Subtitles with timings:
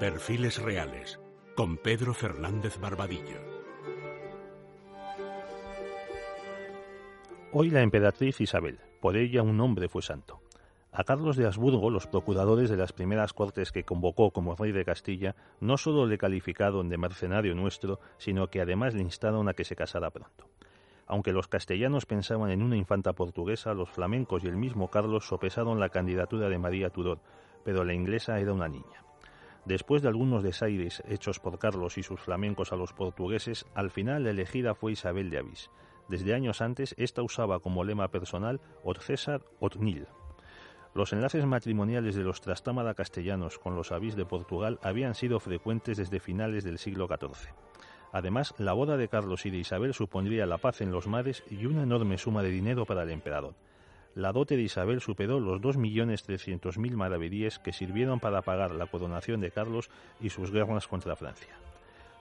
[0.00, 1.20] Perfiles Reales,
[1.54, 3.36] con Pedro Fernández Barbadillo.
[7.52, 10.40] Hoy la emperatriz Isabel, por ella un hombre fue santo.
[10.90, 14.86] A Carlos de Habsburgo, los procuradores de las primeras cortes que convocó como rey de
[14.86, 19.64] Castilla, no solo le calificaron de mercenario nuestro, sino que además le instaron a que
[19.64, 20.48] se casara pronto.
[21.08, 25.78] Aunque los castellanos pensaban en una infanta portuguesa, los flamencos y el mismo Carlos sopesaron
[25.78, 27.18] la candidatura de María Tudor,
[27.64, 29.09] pero la inglesa era una niña.
[29.70, 34.24] Después de algunos desaires hechos por Carlos y sus flamencos a los portugueses, al final
[34.24, 35.70] la elegida fue Isabel de Avís.
[36.08, 40.08] Desde años antes, esta usaba como lema personal Ot César, Ot Nil.
[40.92, 45.98] Los enlaces matrimoniales de los trastámara castellanos con los Avís de Portugal habían sido frecuentes
[45.98, 47.54] desde finales del siglo XIV.
[48.10, 51.66] Además, la boda de Carlos y de Isabel supondría la paz en los mares y
[51.66, 53.54] una enorme suma de dinero para el emperador.
[54.14, 59.52] La dote de Isabel superó los 2.300.000 maravedíes que sirvieron para pagar la coronación de
[59.52, 59.88] Carlos
[60.20, 61.56] y sus guerras contra Francia.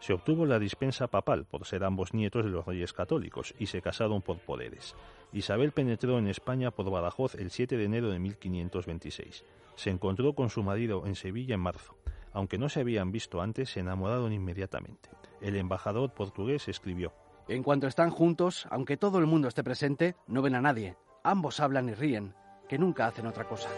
[0.00, 3.82] Se obtuvo la dispensa papal por ser ambos nietos de los reyes católicos y se
[3.82, 4.94] casaron por poderes.
[5.32, 9.44] Isabel penetró en España por Badajoz el 7 de enero de 1526.
[9.74, 11.96] Se encontró con su marido en Sevilla en marzo.
[12.32, 15.10] Aunque no se habían visto antes, se enamoraron inmediatamente.
[15.40, 17.12] El embajador portugués escribió
[17.48, 20.96] En cuanto están juntos, aunque todo el mundo esté presente, no ven a nadie.
[21.22, 22.34] Ambos hablan y ríen,
[22.68, 23.68] que nunca hacen otra cosa.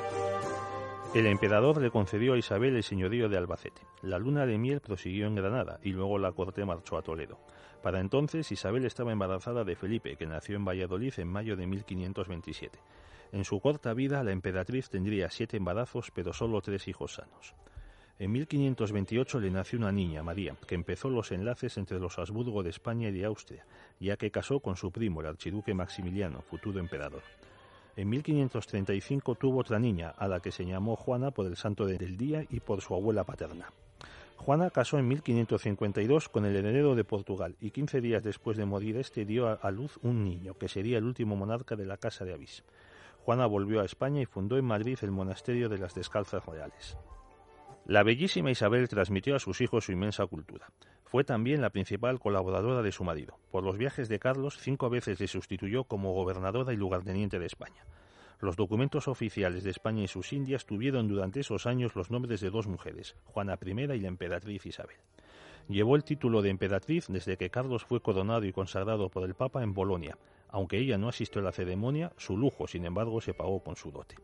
[1.14, 3.82] El emperador le concedió a Isabel el señorío de Albacete.
[4.02, 7.40] La luna de miel prosiguió en Granada y luego la corte marchó a Toledo.
[7.82, 12.78] Para entonces Isabel estaba embarazada de Felipe, que nació en Valladolid en mayo de 1527.
[13.32, 17.54] En su corta vida la emperatriz tendría siete embarazos, pero solo tres hijos sanos.
[18.20, 22.68] En 1528 le nació una niña, María, que empezó los enlaces entre los Habsburgo de
[22.68, 23.64] España y de Austria,
[23.98, 27.22] ya que casó con su primo, el archiduque Maximiliano, futuro emperador.
[27.96, 32.18] En 1535 tuvo otra niña, a la que se llamó Juana por el santo del
[32.18, 33.72] día y por su abuela paterna.
[34.36, 38.98] Juana casó en 1552 con el heredero de Portugal y 15 días después de morir
[38.98, 42.34] este dio a luz un niño, que sería el último monarca de la Casa de
[42.34, 42.64] Avís.
[43.24, 46.98] Juana volvió a España y fundó en Madrid el monasterio de las Descalzas Reales.
[47.86, 50.70] La bellísima Isabel transmitió a sus hijos su inmensa cultura.
[51.04, 53.38] Fue también la principal colaboradora de su marido.
[53.50, 57.84] Por los viajes de Carlos, cinco veces le sustituyó como gobernadora y lugarteniente de España.
[58.38, 62.50] Los documentos oficiales de España y sus Indias tuvieron durante esos años los nombres de
[62.50, 64.96] dos mujeres, Juana I y la emperatriz Isabel.
[65.68, 69.62] Llevó el título de emperatriz desde que Carlos fue coronado y consagrado por el Papa
[69.62, 70.16] en Bolonia.
[70.48, 73.90] Aunque ella no asistió a la ceremonia, su lujo, sin embargo, se pagó con su
[73.90, 74.16] dote.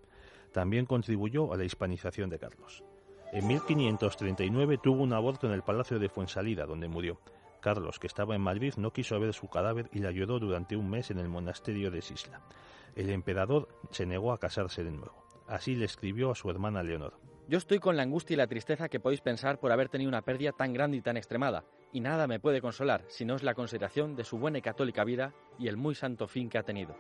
[0.53, 2.83] También contribuyó a la hispanización de Carlos.
[3.32, 7.20] En 1539 tuvo un aborto en el Palacio de Fuensalida, donde murió.
[7.60, 10.88] Carlos, que estaba en Madrid, no quiso ver su cadáver y la ayudó durante un
[10.88, 12.41] mes en el monasterio de Sisla.
[12.94, 15.26] El emperador se negó a casarse de nuevo.
[15.48, 17.15] Así le escribió a su hermana Leonor.
[17.48, 20.22] Yo estoy con la angustia y la tristeza que podéis pensar por haber tenido una
[20.22, 23.54] pérdida tan grande y tan extremada, y nada me puede consolar si no es la
[23.54, 26.97] consideración de su buena y católica vida y el muy santo fin que ha tenido.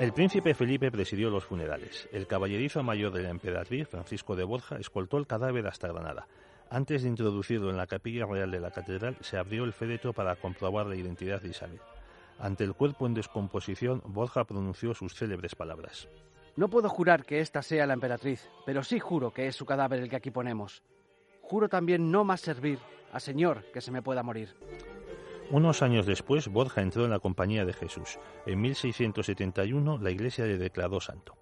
[0.00, 2.08] El príncipe Felipe presidió los funerales.
[2.10, 6.26] El caballerizo mayor de la emperatriz, Francisco de Borja, escoltó el cadáver hasta Granada.
[6.68, 10.34] Antes de introducirlo en la capilla real de la catedral, se abrió el féretro para
[10.34, 11.78] comprobar la identidad de Isabel.
[12.40, 16.08] Ante el cuerpo en descomposición, Borja pronunció sus célebres palabras.
[16.56, 20.00] No puedo jurar que esta sea la emperatriz, pero sí juro que es su cadáver
[20.00, 20.82] el que aquí ponemos.
[21.42, 22.80] Juro también no más servir
[23.12, 24.48] a Señor que se me pueda morir.
[25.50, 28.18] Unos años después, Borja entró en la Compañía de Jesús.
[28.46, 31.36] En 1671 la Iglesia le declaró santo.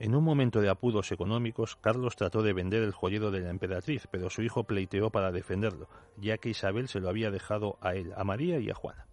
[0.00, 4.08] En un momento de apuros económicos, Carlos trató de vender el joyero de la emperatriz,
[4.10, 8.12] pero su hijo pleiteó para defenderlo, ya que Isabel se lo había dejado a él,
[8.16, 9.06] a María y a Juana.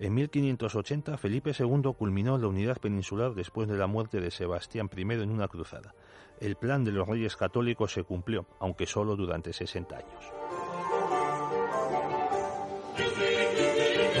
[0.00, 5.02] En 1580, Felipe II culminó la unidad peninsular después de la muerte de Sebastián I
[5.02, 5.94] en una cruzada.
[6.40, 10.32] El plan de los reyes católicos se cumplió, aunque solo durante 60 años.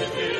[0.04, 0.33] Thank you.